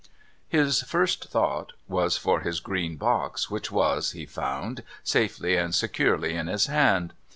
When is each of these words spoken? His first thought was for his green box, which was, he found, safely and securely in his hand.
His 0.49 0.81
first 0.81 1.29
thought 1.29 1.73
was 1.87 2.17
for 2.17 2.39
his 2.39 2.59
green 2.59 2.95
box, 2.97 3.51
which 3.51 3.71
was, 3.71 4.13
he 4.13 4.25
found, 4.25 4.81
safely 5.03 5.55
and 5.57 5.75
securely 5.75 6.33
in 6.33 6.47
his 6.47 6.65
hand. 6.65 7.13